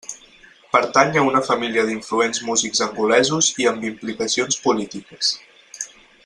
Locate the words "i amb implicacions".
3.65-4.59